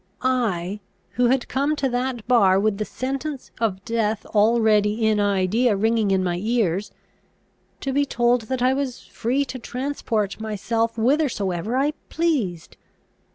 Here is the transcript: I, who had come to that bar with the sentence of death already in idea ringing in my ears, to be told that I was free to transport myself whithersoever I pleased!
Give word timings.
I, 0.23 0.79
who 1.11 1.27
had 1.27 1.47
come 1.47 1.75
to 1.75 1.87
that 1.89 2.27
bar 2.27 2.59
with 2.59 2.79
the 2.79 2.85
sentence 2.85 3.51
of 3.59 3.85
death 3.85 4.25
already 4.25 5.05
in 5.05 5.19
idea 5.19 5.75
ringing 5.75 6.09
in 6.09 6.23
my 6.23 6.37
ears, 6.41 6.91
to 7.81 7.93
be 7.93 8.03
told 8.03 8.41
that 8.49 8.63
I 8.63 8.73
was 8.73 9.03
free 9.05 9.45
to 9.45 9.59
transport 9.59 10.39
myself 10.39 10.95
whithersoever 10.95 11.77
I 11.77 11.91
pleased! 12.09 12.77